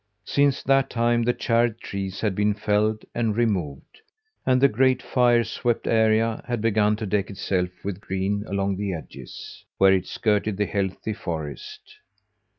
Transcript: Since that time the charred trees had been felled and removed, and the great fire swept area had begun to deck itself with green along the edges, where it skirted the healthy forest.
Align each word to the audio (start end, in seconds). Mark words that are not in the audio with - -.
Since 0.25 0.63
that 0.63 0.89
time 0.89 1.21
the 1.21 1.31
charred 1.33 1.79
trees 1.79 2.21
had 2.21 2.33
been 2.33 2.55
felled 2.55 3.05
and 3.13 3.37
removed, 3.37 4.01
and 4.47 4.59
the 4.59 4.67
great 4.67 4.99
fire 4.99 5.43
swept 5.43 5.85
area 5.85 6.43
had 6.47 6.59
begun 6.59 6.95
to 6.95 7.05
deck 7.05 7.29
itself 7.29 7.69
with 7.83 8.01
green 8.01 8.43
along 8.47 8.77
the 8.77 8.93
edges, 8.95 9.63
where 9.77 9.93
it 9.93 10.07
skirted 10.07 10.57
the 10.57 10.65
healthy 10.65 11.13
forest. 11.13 11.99